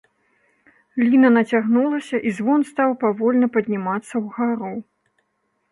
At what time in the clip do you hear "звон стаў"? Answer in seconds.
2.39-2.89